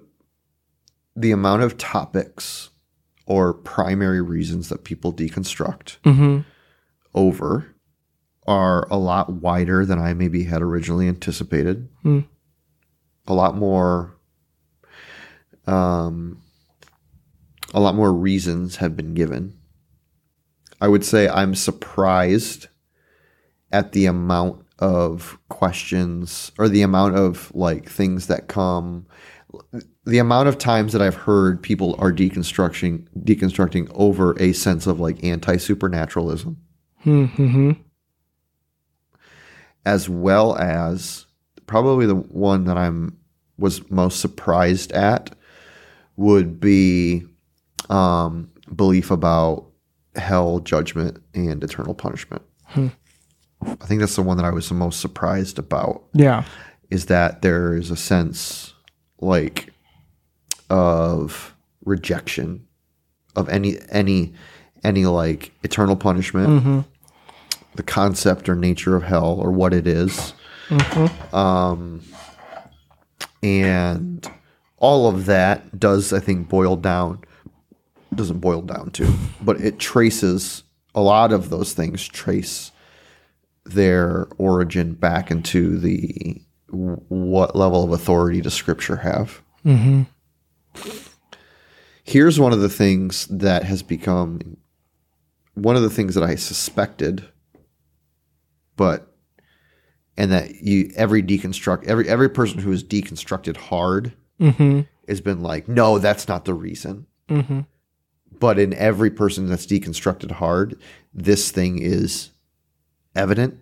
[1.16, 2.70] the amount of topics
[3.26, 6.44] or primary reasons that people deconstruct
[7.14, 7.68] over
[8.46, 11.88] are a lot wider than I maybe had originally anticipated.
[12.02, 12.22] Hmm.
[13.28, 14.18] A lot more
[15.66, 16.43] um
[17.74, 19.58] a lot more reasons have been given.
[20.80, 22.68] I would say I'm surprised
[23.72, 29.06] at the amount of questions or the amount of like things that come
[30.06, 35.00] the amount of times that I've heard people are deconstructing deconstructing over a sense of
[35.00, 36.58] like anti-supernaturalism
[37.06, 37.72] Mm-hmm.
[39.86, 41.26] as well as
[41.68, 43.18] probably the one that I'm
[43.58, 45.36] was most surprised at
[46.16, 47.26] would be
[47.90, 49.66] um, belief about
[50.16, 52.42] hell, judgment, and eternal punishment.
[52.76, 56.04] I think that's the one that I was the most surprised about.
[56.14, 56.44] Yeah.
[56.90, 58.74] Is that there is a sense
[59.20, 59.72] like
[60.70, 62.68] of rejection
[63.36, 64.34] of any any
[64.84, 66.86] any like eternal punishment,
[67.76, 70.34] the concept or nature of hell or what it is
[71.34, 72.02] Um,
[73.42, 74.30] and
[74.78, 77.22] all of that does i think boil down
[78.16, 80.64] doesn't boil down to but it traces
[80.96, 82.72] a lot of those things trace
[83.66, 89.42] their origin back into the what level of authority does scripture have
[92.04, 94.58] here's one of the things that has become
[95.54, 97.28] one of the things that i suspected
[98.76, 99.16] but
[100.18, 104.82] and that you every deconstruct every every person who is deconstructed hard Mm-hmm.
[105.08, 107.06] has been like, no, that's not the reason.
[107.30, 107.62] Mm-hmm.
[108.40, 110.80] But in every person that's deconstructed hard,
[111.14, 112.30] this thing is
[113.16, 113.60] evident.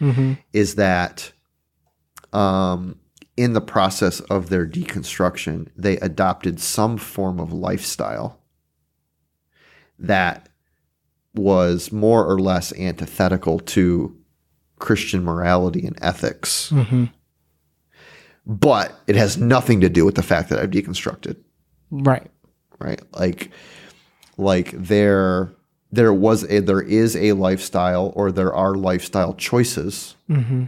[0.00, 0.34] Mm-hmm.
[0.52, 1.32] Is that
[2.32, 2.98] um,
[3.36, 8.38] in the process of their deconstruction, they adopted some form of lifestyle
[9.98, 10.48] that
[11.34, 14.16] was more or less antithetical to
[14.78, 16.70] Christian morality and ethics.
[16.70, 17.04] Mm-hmm.
[18.46, 21.36] But it has nothing to do with the fact that I've deconstructed.
[21.90, 22.30] Right.
[22.78, 23.50] right like
[24.40, 25.52] like there
[25.92, 30.64] there was a there is a lifestyle or there are lifestyle choices Mm-hmm.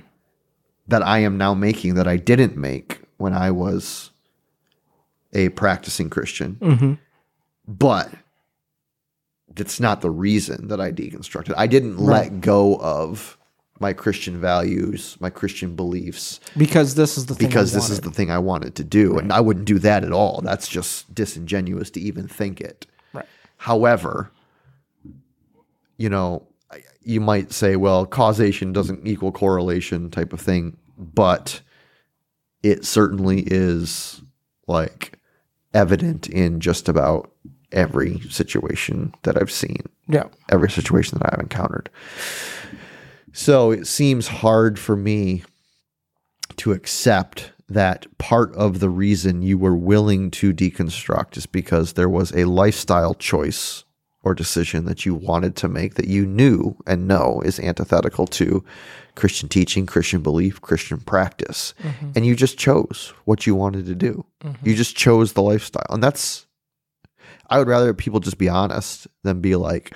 [0.88, 4.10] that I am now making that I didn't make when I was
[5.32, 6.92] a practicing Christian Mm-hmm.
[7.68, 8.10] but
[9.54, 13.38] that's not the reason that I deconstructed I didn't let go of
[13.78, 18.30] my Christian values my Christian beliefs Because this is the because this is the thing
[18.30, 19.18] I wanted to do.
[19.18, 20.40] And I wouldn't do that at all.
[20.42, 22.86] That's just disingenuous to even think it.
[23.62, 24.28] However,
[25.96, 26.48] you know,
[27.02, 31.60] you might say, well, causation doesn't equal correlation type of thing, but
[32.64, 34.20] it certainly is
[34.66, 35.16] like
[35.72, 37.30] evident in just about
[37.70, 40.24] every situation that I've seen yeah.
[40.48, 41.88] every situation that I've encountered.
[43.32, 45.44] So it seems hard for me
[46.56, 52.08] to accept that part of the reason you were willing to deconstruct is because there
[52.08, 53.84] was a lifestyle choice
[54.22, 58.64] or decision that you wanted to make that you knew and know is antithetical to
[59.14, 61.74] Christian teaching, Christian belief, Christian practice.
[61.82, 62.10] Mm-hmm.
[62.14, 64.24] And you just chose what you wanted to do.
[64.44, 64.68] Mm-hmm.
[64.68, 65.86] You just chose the lifestyle.
[65.90, 66.46] And that's
[67.52, 69.94] I would rather people just be honest than be like,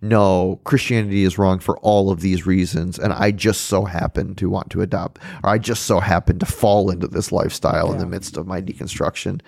[0.00, 2.98] no, Christianity is wrong for all of these reasons.
[2.98, 6.46] And I just so happen to want to adopt, or I just so happen to
[6.46, 9.40] fall into this lifestyle in the midst of my deconstruction.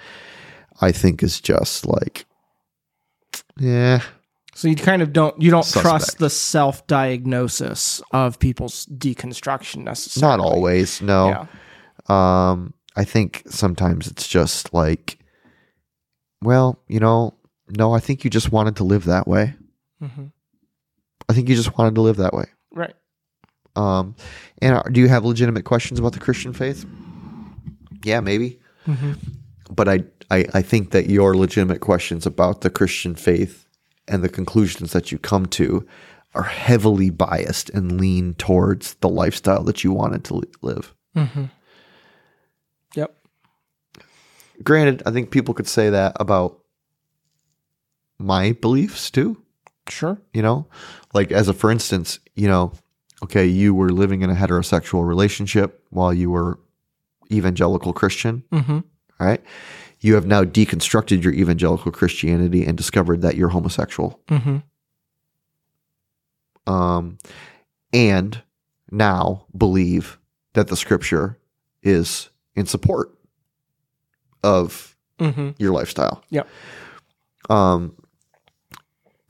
[0.81, 2.25] I think is just like,
[3.59, 4.01] yeah,
[4.55, 5.83] So you kind of don't you don't Suspect.
[5.85, 10.39] trust the self diagnosis of people's deconstruction necessarily.
[10.39, 11.03] not always.
[11.03, 11.29] No.
[11.29, 12.51] Yeah.
[12.51, 15.19] Um, I think sometimes it's just like,
[16.43, 17.35] well, you know,
[17.77, 19.55] no, I think you just wanted to live that way.
[20.01, 20.27] hmm
[21.29, 22.47] I think you just wanted to live that way.
[22.75, 22.95] Right.
[23.77, 24.17] Um,
[24.61, 26.85] and are, do you have legitimate questions about the Christian faith?
[28.05, 28.59] Yeah, maybe.
[28.85, 29.13] hmm
[29.71, 33.67] But I, I, I think that your legitimate questions about the Christian faith
[34.09, 35.87] and the conclusions that you come to
[36.35, 40.95] are heavily biased and lean towards the lifestyle that you wanted to li- live.
[41.15, 41.45] hmm
[42.97, 43.15] Yep.
[44.65, 46.60] granted, I think people could say that about
[48.21, 49.43] my beliefs too.
[49.89, 50.21] Sure.
[50.33, 50.67] You know,
[51.15, 52.73] like as a for instance, you know,
[53.25, 56.59] okay, you were living in a heterosexual relationship while you were
[57.33, 58.79] evangelical Christian, Mm-hmm.
[59.19, 59.43] right?
[60.01, 64.21] You have now deconstructed your evangelical Christianity and discovered that you're homosexual.
[64.29, 64.59] Mm-hmm.
[66.73, 67.19] um,
[67.93, 68.43] and
[68.91, 70.19] now believe
[70.55, 71.39] that the scripture
[71.83, 73.11] is in support
[74.43, 75.51] of Mm-hmm.
[75.59, 76.25] your lifestyle.
[76.31, 76.49] Yep.
[77.51, 77.95] Um,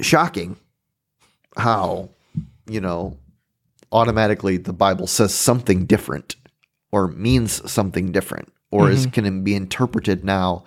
[0.02, 0.56] shocking
[1.56, 2.08] how,
[2.68, 3.16] you know,
[3.92, 6.36] automatically the Bible says something different
[6.92, 10.62] or means something different or is can be interpreted now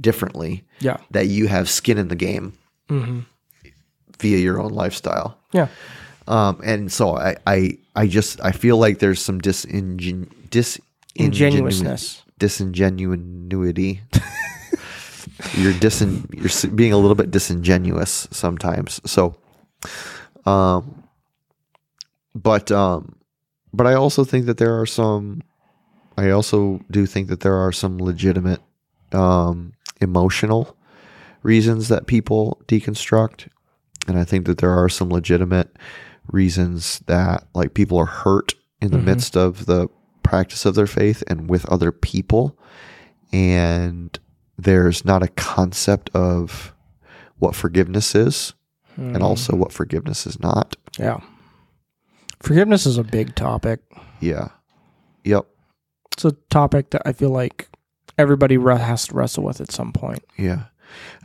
[0.00, 0.96] differently Yeah.
[1.12, 2.52] that you have skin in the game
[2.88, 3.20] Mm-hmm.
[4.18, 5.38] via your own lifestyle.
[5.52, 5.68] Yeah.
[6.28, 10.80] Um, and so I, I, I just I feel like there's some disingen dis
[11.16, 12.22] Ingenuousness.
[12.38, 14.00] disingenuity.
[15.54, 19.00] You're disin you're being a little bit disingenuous sometimes.
[19.04, 19.36] So,
[20.46, 21.04] um,
[22.34, 23.16] but um,
[23.72, 25.42] but I also think that there are some.
[26.16, 28.60] I also do think that there are some legitimate
[29.12, 30.76] um, emotional
[31.42, 33.48] reasons that people deconstruct,
[34.06, 35.76] and I think that there are some legitimate
[36.30, 39.88] reasons that like people are hurt in the midst of the
[40.22, 42.58] practice of their faith and with other people
[43.32, 44.18] and
[44.58, 46.72] there's not a concept of
[47.38, 48.54] what forgiveness is
[48.96, 51.18] and also what forgiveness is not Yeah.
[52.40, 53.80] Forgiveness is a big topic.
[54.20, 54.48] yeah
[55.24, 55.46] yep
[56.12, 57.68] It's a topic that I feel like
[58.18, 60.22] everybody has to wrestle with at some point.
[60.38, 60.64] yeah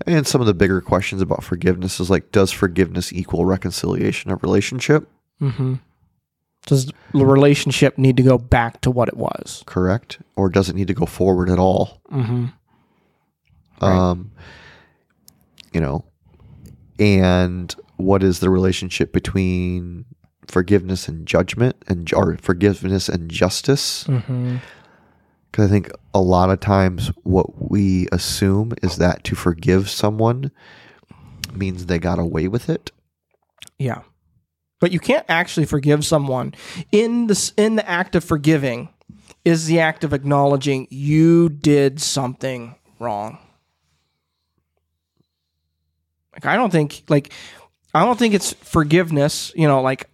[0.08, 4.42] and some of the bigger questions about forgiveness is like does forgiveness equal reconciliation of
[4.44, 5.08] relationship
[5.42, 5.76] Mm-hmm.
[6.66, 9.64] Does the relationship need to go back to what it was?
[9.66, 12.46] correct or does it need to go forward at all Mm-hmm.
[13.82, 13.92] Right.
[13.96, 14.32] um
[15.74, 16.06] you know
[17.00, 20.06] and what is the relationship between
[20.48, 24.58] forgiveness and judgment and or forgiveness and justice Mm-hmm.
[25.52, 30.52] because i think a lot of times what we assume is that to forgive someone
[31.54, 32.92] means they got away with it
[33.78, 34.02] Yeah.
[34.82, 36.54] But you can't actually forgive someone.
[36.94, 38.88] In the in the act of forgiving
[39.44, 43.40] is the act of acknowledging you did something wrong.
[46.44, 47.32] Like I don't think like
[47.94, 50.10] I don't think it's forgiveness, you know, like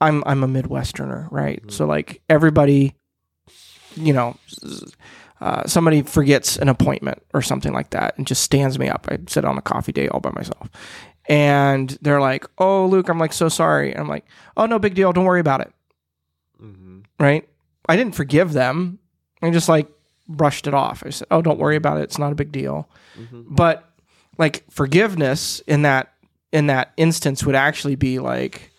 [0.00, 1.60] I'm I'm a Midwesterner, right?
[1.60, 1.70] Mm-hmm.
[1.70, 2.94] So like everybody
[3.94, 4.36] you know
[5.40, 9.06] uh, somebody forgets an appointment or something like that and just stands me up.
[9.10, 10.70] I sit on a coffee date all by myself
[11.28, 14.24] and they're like, "Oh, Luke, I'm like so sorry." And I'm like,
[14.56, 15.12] "Oh, no big deal.
[15.12, 15.72] Don't worry about it."
[16.62, 17.00] Mm-hmm.
[17.18, 17.48] Right?
[17.88, 18.98] I didn't forgive them.
[19.40, 19.88] I just like
[20.28, 21.02] brushed it off.
[21.06, 22.04] I said, "Oh, don't worry about it.
[22.04, 22.88] It's not a big deal."
[23.18, 23.54] Mm-hmm.
[23.54, 23.88] But
[24.38, 26.12] like forgiveness in that
[26.52, 28.70] in that instance would actually be like,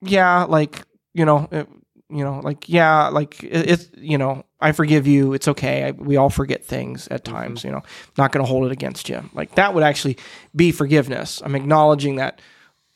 [0.00, 0.82] yeah, like
[1.14, 1.68] you know, it,
[2.08, 5.34] you know, like yeah, like it, it's you know, I forgive you.
[5.34, 5.84] It's okay.
[5.84, 7.34] I, we all forget things at mm-hmm.
[7.34, 7.64] times.
[7.64, 7.82] You know,
[8.16, 9.28] not going to hold it against you.
[9.34, 10.16] Like that would actually
[10.54, 11.42] be forgiveness.
[11.44, 12.40] I'm acknowledging that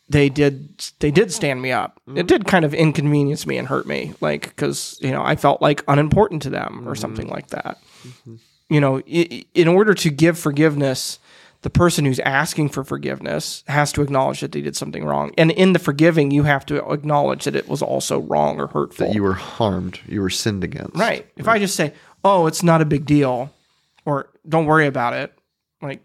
[0.08, 2.00] they did they did stand me up.
[2.08, 2.18] Mm-hmm.
[2.18, 5.60] It did kind of inconvenience me and hurt me, like because you know I felt
[5.60, 7.00] like unimportant to them or mm-hmm.
[7.00, 7.78] something like that.
[8.68, 11.18] You know, in order to give forgiveness,
[11.62, 15.50] the person who's asking for forgiveness has to acknowledge that they did something wrong, and
[15.50, 19.06] in the forgiving, you have to acknowledge that it was also wrong or hurtful.
[19.08, 21.26] that you were harmed you were sinned against Right.
[21.36, 21.92] If I just say,
[22.24, 23.52] "Oh, it's not a big deal,"
[24.04, 25.32] or "Don't worry about it,"
[25.80, 26.00] like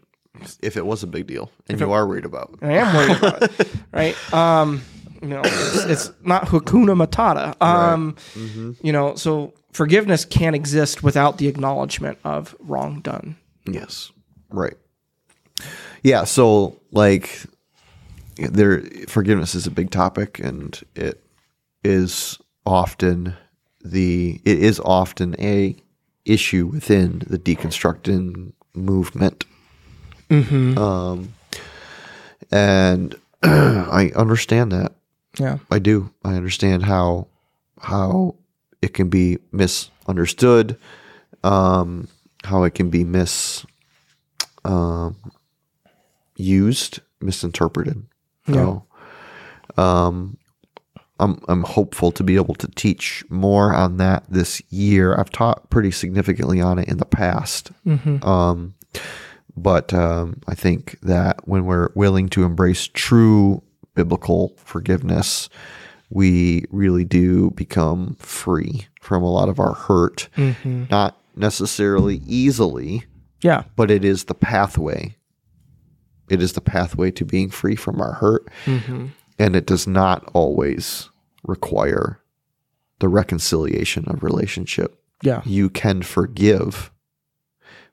[0.60, 2.64] if it was a big deal and you are worried about it.
[2.66, 4.32] I am worried about it, right?
[4.34, 4.82] Um,
[5.20, 7.60] you know, it's, it's not Hakuna Matata.
[7.60, 8.14] Um,
[8.82, 13.36] you know, so forgiveness can't exist without the acknowledgement of wrong done.
[13.66, 14.10] Yes.
[14.50, 14.76] Right.
[16.02, 16.24] Yeah.
[16.24, 17.44] So, like,
[18.36, 21.22] there, forgiveness is a big topic, and it
[21.84, 23.34] is often
[23.84, 25.76] the it is often a
[26.24, 29.44] issue within the deconstructing movement.
[30.30, 31.32] Um,
[32.50, 34.92] and I understand that.
[35.38, 35.58] Yeah.
[35.70, 36.12] I do.
[36.24, 37.28] I understand how
[37.80, 38.36] how
[38.82, 40.78] it can be misunderstood,
[41.44, 42.08] um,
[42.44, 43.64] how it can be mis
[44.64, 45.16] um,
[46.36, 48.04] used, misinterpreted.
[48.46, 48.86] So,
[49.76, 50.36] um,
[51.20, 55.16] I'm I'm hopeful to be able to teach more on that this year.
[55.18, 57.72] I've taught pretty significantly on it in the past.
[58.24, 58.74] Um,
[59.56, 63.62] but um, I think that when we're willing to embrace true
[63.96, 65.48] biblical forgiveness,
[66.10, 70.28] we really do become free from a lot of our hurt.
[70.36, 70.84] Mm-hmm.
[70.90, 73.04] Not necessarily easily,
[73.42, 73.64] Yeah.
[73.76, 75.16] but it is the pathway.
[76.28, 78.48] It is the pathway to being free from our hurt.
[78.64, 79.06] Mm-hmm.
[79.38, 81.08] And it does not always
[81.44, 82.20] require
[82.98, 85.00] the reconciliation of relationship.
[85.22, 85.42] Yeah.
[85.44, 86.90] You can forgive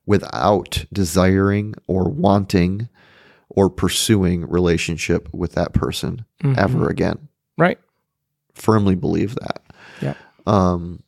[0.06, 2.90] without desiring or wanting
[3.50, 6.60] or pursuing relationship with that person mm-hmm.
[6.60, 7.28] ever again.
[7.58, 7.80] Right.
[8.56, 9.62] Firmly believe that.
[10.02, 10.16] Yeah.
[10.48, 11.04] Um,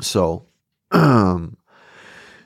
[0.00, 0.46] so,
[0.92, 1.56] um,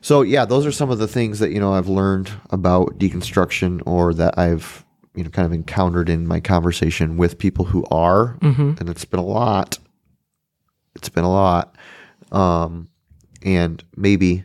[0.01, 3.83] so yeah, those are some of the things that you know I've learned about deconstruction,
[3.87, 4.85] or that I've
[5.15, 8.37] you know kind of encountered in my conversation with people who are,
[8.81, 9.79] and it's been a lot.
[10.97, 11.77] It's been a lot,
[12.33, 12.89] um,
[13.43, 14.45] and maybe,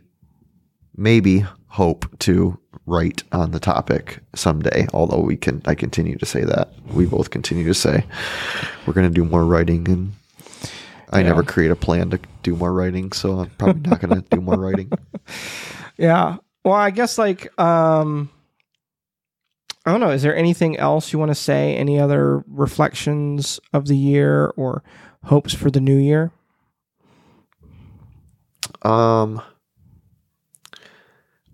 [0.96, 4.88] maybe hope to write on the topic someday.
[4.94, 8.06] Although we can, I continue to say that we both continue to say
[8.86, 10.14] we're going to do more writing and.
[11.12, 14.28] I never create a plan to do more writing, so I'm probably not going to
[14.30, 14.92] do more writing.
[15.98, 16.38] Yeah.
[16.64, 18.30] Well, I guess like um
[19.86, 21.76] I don't know, is there anything else you want to say?
[21.76, 24.84] Any other reflections of the year or
[25.26, 26.32] hopes for the new year?
[28.82, 29.42] Um,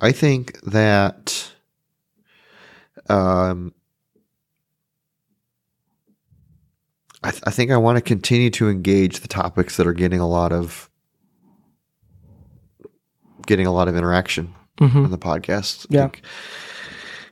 [0.01, 1.51] I think that
[3.07, 3.73] um,
[7.23, 10.19] I, th- I think I want to continue to engage the topics that are getting
[10.19, 10.89] a lot of
[13.45, 15.05] getting a lot of interaction Mhm.
[15.05, 15.85] on the podcast.
[15.89, 16.09] Yeah.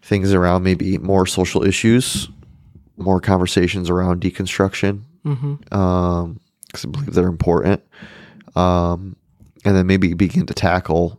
[0.02, 2.30] things around maybe more social issues,
[2.98, 5.72] more conversations around deconstruction, Mhm.
[5.72, 7.84] um, because I believe they're important.
[8.56, 9.16] Um,
[9.64, 11.19] and then maybe begin to tackle,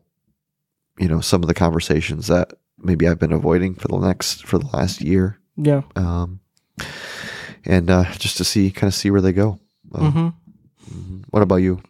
[1.01, 4.59] you know, some of the conversations that maybe I've been avoiding for the next for
[4.59, 5.39] the last year.
[5.57, 5.83] Yeah.
[5.97, 6.41] Um,
[7.65, 9.59] and uh, just to see, kind of see where they go.
[9.93, 11.25] Um, Mhm.
[11.31, 11.81] What about you?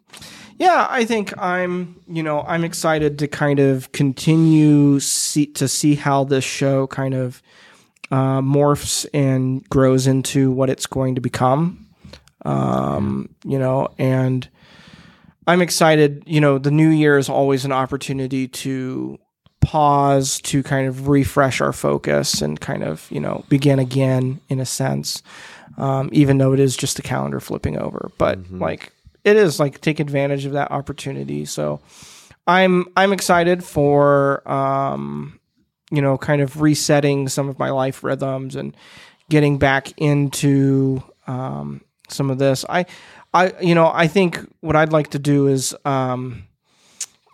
[0.58, 5.94] Yeah, I think I'm, you know, I'm excited to kind of continue see, to see
[5.94, 7.42] how this show kind of
[8.10, 11.86] uh, morphs and grows into what it's going to become.
[12.44, 14.46] Um, you know, and
[15.46, 16.22] I'm excited.
[16.26, 19.18] You know, the new year is always an opportunity to
[19.60, 24.60] pause, to kind of refresh our focus and kind of, you know, begin again in
[24.60, 25.22] a sense.
[25.76, 28.92] Um, even though it is just a calendar flipping over, but like
[29.24, 31.44] it is like take advantage of that opportunity.
[31.44, 31.80] So
[32.46, 35.38] I'm I'm excited for um,
[35.90, 38.76] you know kind of resetting some of my life rhythms and
[39.28, 42.64] getting back into um, some of this.
[42.68, 42.86] I
[43.32, 46.44] I you know I think what I'd like to do is um,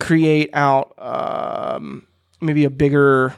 [0.00, 2.06] create out um,
[2.40, 3.34] maybe a bigger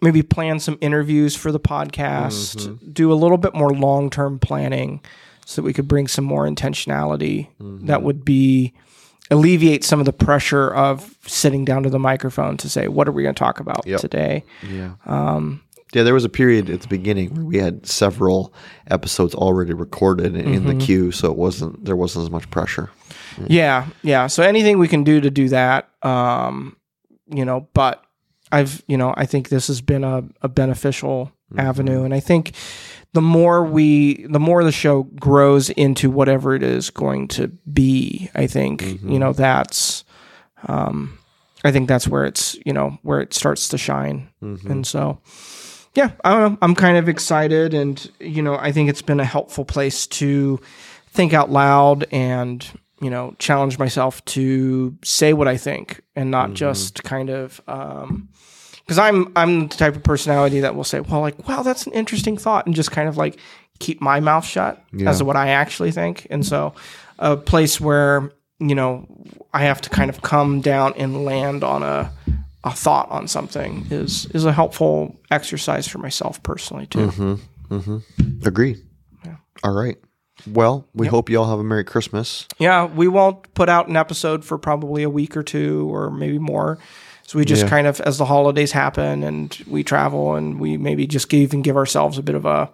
[0.00, 5.00] maybe plan some interviews for the podcast do a little bit more long-term planning
[5.44, 7.48] so that we could bring some more intentionality
[7.86, 8.72] that would be
[9.30, 13.12] alleviate some of the pressure of sitting down to the microphone to say what are
[13.12, 14.00] we going to talk about Yep.
[14.00, 14.92] today Yeah.
[15.04, 18.52] Um, yeah, there was a period at the beginning where we had several
[18.88, 22.90] episodes already recorded in, in the queue, so it wasn't there wasn't as much pressure.
[23.46, 24.26] Yeah, yeah.
[24.26, 26.76] So anything we can do to do that, um,
[27.32, 28.04] you know, but
[28.50, 32.04] I've, you know, I think this has been a, a beneficial avenue.
[32.04, 32.52] And I think
[33.12, 38.30] the more we, the more the show grows into whatever it is going to be,
[38.34, 40.04] I think, you know, that's,
[40.66, 41.18] um,
[41.64, 44.28] I think that's where it's, you know, where it starts to shine.
[44.70, 45.20] And so,
[45.94, 46.58] yeah, I don't know.
[46.62, 47.74] I'm kind of excited.
[47.74, 50.60] And, you know, I think it's been a helpful place to
[51.08, 52.66] think out loud and,
[53.00, 58.28] you know, challenge myself to say what I think and not just kind of, um,
[58.88, 61.92] because I'm I'm the type of personality that will say, well, like, wow, that's an
[61.92, 63.38] interesting thought, and just kind of like
[63.80, 66.26] keep my mouth shut as to what I actually think.
[66.30, 66.74] And so,
[67.18, 69.06] a place where you know
[69.52, 72.10] I have to kind of come down and land on a
[72.64, 77.06] a thought on something is is a helpful exercise for myself personally too.
[77.10, 77.74] Mm-hmm.
[77.74, 78.46] Mm-hmm.
[78.46, 78.78] Agreed.
[79.64, 79.96] All right.
[80.46, 82.46] Well, we hope you all have a Merry Christmas.
[82.58, 86.38] Yeah, we won't put out an episode for probably a week or two or maybe
[86.38, 86.78] more.
[87.26, 87.68] So we just Yeah.
[87.68, 91.62] kind of, as the holidays happen and we travel and we maybe just give, even
[91.62, 92.70] give ourselves a bit of a,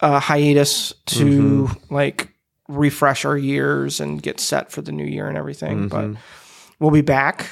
[0.00, 2.28] a hiatus to like
[2.68, 5.88] refresh our years and get set for the new year and everything.
[5.88, 6.10] But
[6.78, 7.46] we'll be back.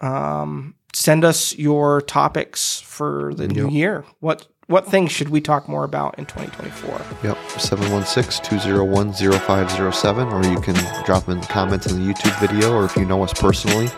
[0.00, 4.04] Um, send us your topics for the new year.
[4.20, 7.00] What what things should we talk more about in 2024?
[7.24, 12.84] Yep, 716-201-0507, or you can drop them in the comments in the YouTube video, or
[12.84, 13.88] if you know us personally,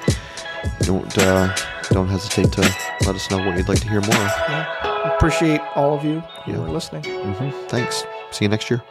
[0.81, 1.55] don't uh,
[1.91, 2.63] don't hesitate to
[3.07, 4.33] let us know what you'd like to hear more of.
[5.15, 6.59] Appreciate all of you who Yeah.
[6.59, 7.05] are listening.
[7.05, 8.05] hmm Thanks.
[8.31, 8.83] See you next year.